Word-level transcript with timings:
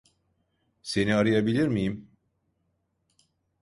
Seni 0.81 1.15
arayabilir 1.15 1.67
miyim? 1.67 2.09